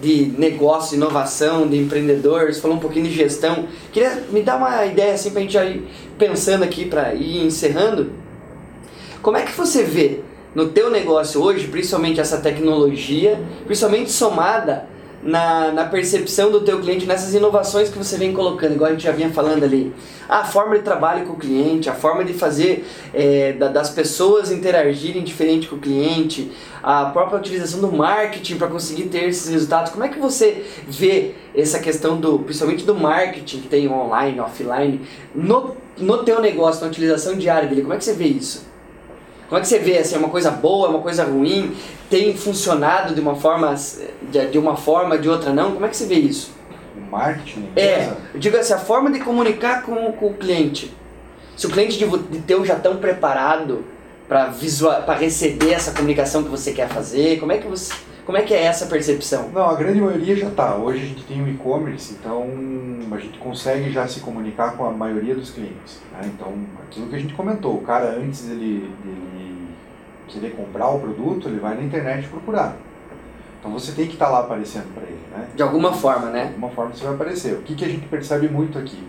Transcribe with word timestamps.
de 0.00 0.32
negócio, 0.38 0.96
inovação, 0.96 1.66
de 1.66 1.76
empreendedores, 1.76 2.60
falou 2.60 2.76
um 2.76 2.80
pouquinho 2.80 3.06
de 3.06 3.14
gestão. 3.14 3.66
Queria 3.92 4.24
me 4.30 4.42
dar 4.42 4.56
uma 4.56 4.84
ideia 4.86 5.14
assim 5.14 5.30
para 5.30 5.40
a 5.40 5.42
gente 5.42 5.56
ir 5.58 5.88
pensando 6.16 6.62
aqui 6.62 6.84
para 6.84 7.14
ir 7.14 7.44
encerrando. 7.44 8.12
Como 9.20 9.36
é 9.36 9.42
que 9.42 9.52
você 9.52 9.82
vê 9.82 10.20
no 10.54 10.68
teu 10.68 10.90
negócio 10.90 11.42
hoje, 11.42 11.66
principalmente 11.68 12.20
essa 12.20 12.38
tecnologia, 12.38 13.40
principalmente 13.66 14.10
somada 14.10 14.86
na, 15.22 15.72
na 15.72 15.84
percepção 15.84 16.50
do 16.50 16.60
teu 16.60 16.80
cliente, 16.80 17.06
nessas 17.06 17.34
inovações 17.34 17.88
que 17.88 17.98
você 17.98 18.16
vem 18.16 18.32
colocando, 18.32 18.74
igual 18.74 18.90
a 18.90 18.92
gente 18.92 19.02
já 19.02 19.12
vinha 19.12 19.30
falando 19.30 19.64
ali. 19.64 19.92
A 20.28 20.44
forma 20.44 20.76
de 20.76 20.84
trabalho 20.84 21.26
com 21.26 21.32
o 21.32 21.36
cliente, 21.36 21.88
a 21.88 21.94
forma 21.94 22.24
de 22.24 22.32
fazer 22.32 22.86
é, 23.12 23.52
da, 23.52 23.68
das 23.68 23.90
pessoas 23.90 24.52
interagirem 24.52 25.24
diferente 25.24 25.66
com 25.66 25.76
o 25.76 25.78
cliente, 25.78 26.52
a 26.82 27.06
própria 27.06 27.38
utilização 27.38 27.80
do 27.80 27.90
marketing 27.90 28.56
para 28.56 28.68
conseguir 28.68 29.04
ter 29.04 29.24
esses 29.24 29.48
resultados. 29.50 29.90
Como 29.90 30.04
é 30.04 30.08
que 30.08 30.18
você 30.18 30.64
vê 30.86 31.34
essa 31.54 31.78
questão 31.78 32.18
do, 32.18 32.38
principalmente 32.40 32.84
do 32.84 32.94
marketing 32.94 33.60
que 33.60 33.68
tem 33.68 33.88
online, 33.88 34.38
offline, 34.38 35.00
no, 35.34 35.76
no 35.96 36.18
teu 36.24 36.40
negócio, 36.40 36.82
na 36.82 36.88
utilização 36.88 37.36
diária 37.36 37.68
dele? 37.68 37.82
Como 37.82 37.94
é 37.94 37.96
que 37.96 38.04
você 38.04 38.12
vê 38.12 38.26
isso? 38.26 38.68
Como 39.48 39.58
é 39.58 39.62
que 39.62 39.68
você 39.68 39.78
vê? 39.78 39.96
Assim, 39.96 40.14
é 40.14 40.18
uma 40.18 40.28
coisa 40.28 40.50
boa, 40.50 40.88
é 40.88 40.90
uma 40.90 41.00
coisa 41.00 41.24
ruim? 41.24 41.74
Tem 42.10 42.36
funcionado 42.36 43.14
de 43.14 43.20
uma 43.20 43.34
forma, 43.34 43.74
de, 44.30 44.50
de 44.50 44.58
uma 44.58 44.76
forma, 44.76 45.18
de 45.18 45.28
outra 45.28 45.52
não? 45.52 45.72
Como 45.72 45.84
é 45.84 45.88
que 45.88 45.96
você 45.96 46.06
vê 46.06 46.16
isso? 46.16 46.52
O 46.96 47.10
marketing? 47.10 47.68
É, 47.76 48.12
eu 48.34 48.40
digo 48.40 48.56
assim, 48.56 48.72
a 48.72 48.78
forma 48.78 49.10
de 49.10 49.20
comunicar 49.20 49.82
com, 49.82 50.12
com 50.12 50.26
o 50.26 50.34
cliente. 50.34 50.94
Se 51.56 51.66
o 51.66 51.70
cliente 51.70 51.98
de, 51.98 52.06
de 52.06 52.38
teu 52.40 52.64
já 52.64 52.76
tão 52.76 52.96
preparado 52.96 53.84
para 54.28 55.14
receber 55.14 55.72
essa 55.72 55.92
comunicação 55.92 56.42
que 56.42 56.50
você 56.50 56.72
quer 56.72 56.88
fazer, 56.88 57.40
como 57.40 57.52
é 57.52 57.58
que 57.58 57.66
você 57.66 57.92
como 58.28 58.36
é 58.36 58.42
que 58.42 58.52
é 58.52 58.64
essa 58.64 58.84
percepção? 58.84 59.48
Não, 59.54 59.70
a 59.70 59.74
grande 59.74 60.02
maioria 60.02 60.36
já 60.36 60.48
está. 60.48 60.74
Hoje 60.74 61.02
a 61.02 61.06
gente 61.06 61.24
tem 61.24 61.42
o 61.42 61.48
e-commerce, 61.48 62.12
então 62.12 62.46
a 63.10 63.16
gente 63.16 63.38
consegue 63.38 63.90
já 63.90 64.06
se 64.06 64.20
comunicar 64.20 64.76
com 64.76 64.84
a 64.84 64.90
maioria 64.90 65.34
dos 65.34 65.48
clientes. 65.48 66.02
Né? 66.12 66.30
Então, 66.34 66.52
aquilo 66.82 67.06
que 67.06 67.16
a 67.16 67.18
gente 67.18 67.32
comentou, 67.32 67.76
o 67.76 67.80
cara 67.80 68.18
antes 68.18 68.50
ele, 68.50 68.92
ele 69.02 69.68
querer 70.28 70.50
comprar 70.50 70.88
o 70.90 71.00
produto, 71.00 71.48
ele 71.48 71.58
vai 71.58 71.74
na 71.74 71.82
internet 71.82 72.28
procurar. 72.28 72.76
Então 73.58 73.72
você 73.72 73.92
tem 73.92 74.06
que 74.06 74.14
estar 74.14 74.26
tá 74.26 74.32
lá 74.32 74.40
aparecendo 74.40 74.92
para 74.94 75.02
ele, 75.02 75.20
né? 75.30 75.48
De 75.54 75.62
alguma 75.62 75.92
forma, 75.92 76.30
né? 76.30 76.44
De 76.44 76.48
alguma 76.54 76.70
forma 76.70 76.94
você 76.94 77.04
vai 77.04 77.14
aparecer. 77.14 77.54
O 77.54 77.62
que, 77.62 77.74
que 77.74 77.84
a 77.84 77.88
gente 77.88 78.06
percebe 78.06 78.48
muito 78.48 78.78
aqui? 78.78 79.02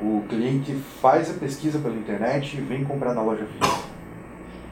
O 0.00 0.24
cliente 0.28 0.72
faz 1.02 1.28
a 1.30 1.34
pesquisa 1.34 1.78
pela 1.80 1.96
internet 1.96 2.56
e 2.56 2.60
vem 2.60 2.84
comprar 2.84 3.14
na 3.14 3.22
loja 3.22 3.44
física. 3.44 3.88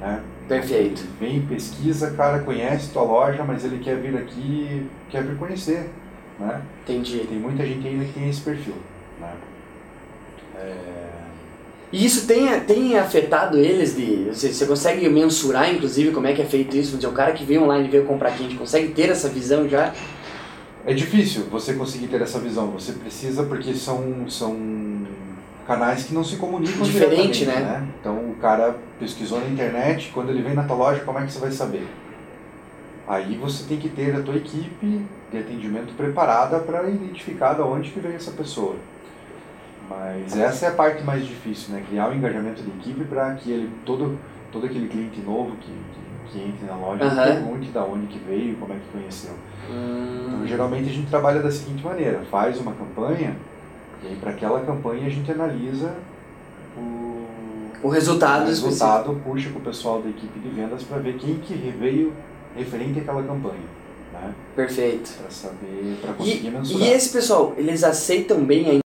Né? 0.00 0.22
Perfeito. 0.46 1.04
Vem, 1.18 1.44
pesquisa, 1.44 2.12
cara, 2.12 2.40
conhece 2.40 2.92
tua 2.92 3.02
loja, 3.02 3.42
mas 3.42 3.64
ele 3.64 3.82
quer 3.82 3.96
vir 3.96 4.16
aqui, 4.16 4.88
quer 5.10 5.24
vir 5.24 5.36
conhecer, 5.36 5.90
né? 6.38 6.62
Entendi. 6.84 7.26
Tem 7.28 7.38
muita 7.38 7.66
gente 7.66 7.86
ainda 7.86 8.04
que 8.04 8.12
tem 8.12 8.28
esse 8.28 8.40
perfil, 8.40 8.74
né? 9.20 9.32
É... 10.54 11.15
E 11.92 12.04
isso 12.04 12.26
tem, 12.26 12.58
tem 12.60 12.98
afetado 12.98 13.58
eles 13.58 13.94
de. 13.94 14.24
Você, 14.32 14.52
você 14.52 14.66
consegue 14.66 15.08
mensurar, 15.08 15.72
inclusive, 15.72 16.10
como 16.10 16.26
é 16.26 16.32
que 16.32 16.42
é 16.42 16.44
feito 16.44 16.76
isso? 16.76 16.96
Dizer, 16.96 17.08
o 17.08 17.12
cara 17.12 17.32
que 17.32 17.44
veio 17.44 17.62
online 17.62 17.88
veio 17.88 18.04
comprar 18.04 18.30
aqui, 18.30 18.44
a 18.44 18.48
gente 18.48 18.58
consegue 18.58 18.88
ter 18.88 19.08
essa 19.08 19.28
visão 19.28 19.68
já? 19.68 19.92
É 20.84 20.92
difícil 20.92 21.44
você 21.50 21.74
conseguir 21.74 22.08
ter 22.08 22.20
essa 22.20 22.38
visão. 22.38 22.70
Você 22.72 22.92
precisa 22.92 23.44
porque 23.44 23.74
são, 23.74 24.28
são 24.28 24.56
canais 25.66 26.04
que 26.04 26.14
não 26.14 26.22
se 26.22 26.36
comunicam 26.36 26.82
Diferente, 26.82 27.44
né? 27.44 27.56
né? 27.56 27.88
Então 28.00 28.30
o 28.30 28.36
cara 28.40 28.76
pesquisou 28.98 29.40
na 29.40 29.48
internet, 29.48 30.10
quando 30.12 30.30
ele 30.30 30.42
vem 30.42 30.54
na 30.54 30.62
tua 30.64 30.76
loja, 30.76 31.00
como 31.00 31.18
é 31.18 31.26
que 31.26 31.32
você 31.32 31.40
vai 31.40 31.50
saber? 31.50 31.86
Aí 33.08 33.36
você 33.36 33.64
tem 33.64 33.78
que 33.78 33.88
ter 33.88 34.14
a 34.14 34.20
tua 34.20 34.36
equipe 34.36 35.02
de 35.30 35.38
atendimento 35.38 35.94
preparada 35.96 36.58
para 36.58 36.88
identificar 36.88 37.54
de 37.54 37.62
onde 37.62 37.90
que 37.90 38.00
veio 38.00 38.16
essa 38.16 38.32
pessoa. 38.32 38.76
Mas 39.88 40.36
essa 40.36 40.66
é 40.66 40.68
a 40.68 40.72
parte 40.72 41.02
mais 41.04 41.24
difícil, 41.24 41.74
né? 41.74 41.84
Criar 41.88 42.10
o 42.10 42.14
engajamento 42.14 42.62
de 42.62 42.70
equipe 42.70 43.04
para 43.04 43.34
que 43.34 43.50
ele 43.50 43.70
todo 43.84 44.18
todo 44.52 44.66
aquele 44.66 44.88
cliente 44.88 45.20
novo 45.20 45.56
que, 45.56 45.66
que, 45.66 46.32
que 46.32 46.44
entre 46.48 46.66
na 46.66 46.76
loja 46.76 47.04
uhum. 47.04 47.16
pergunte 47.16 47.68
da 47.70 47.84
onde 47.84 48.06
que 48.06 48.18
veio, 48.18 48.56
como 48.56 48.72
é 48.72 48.76
que 48.76 48.98
conheceu. 48.98 49.32
Hum. 49.70 50.24
Então 50.28 50.46
geralmente 50.46 50.88
a 50.88 50.92
gente 50.92 51.08
trabalha 51.08 51.40
da 51.40 51.50
seguinte 51.50 51.84
maneira: 51.84 52.20
faz 52.30 52.58
uma 52.60 52.72
campanha 52.72 53.36
e 54.02 54.08
aí, 54.08 54.16
para 54.16 54.30
aquela 54.30 54.60
campanha, 54.60 55.06
a 55.06 55.10
gente 55.10 55.30
analisa 55.30 55.94
o, 56.76 57.24
o 57.82 57.88
resultado. 57.88 58.44
O 58.44 58.46
resultado 58.46 59.12
específico. 59.12 59.30
puxa 59.30 59.50
com 59.50 59.58
o 59.58 59.62
pessoal 59.62 60.02
da 60.02 60.10
equipe 60.10 60.38
de 60.38 60.48
vendas 60.48 60.82
para 60.82 60.98
ver 60.98 61.16
quem 61.16 61.38
que 61.38 61.54
veio 61.54 62.12
referente 62.54 63.00
àquela 63.00 63.22
campanha. 63.22 63.64
Né? 64.12 64.34
Perfeito. 64.54 65.10
Para 65.18 65.30
saber, 65.30 65.98
para 66.00 66.12
conseguir 66.12 66.46
e, 66.46 66.50
mensurar. 66.50 66.88
E 66.88 66.92
esse 66.92 67.12
pessoal, 67.12 67.54
eles 67.56 67.82
aceitam 67.82 68.44
bem 68.44 68.70
a 68.70 68.85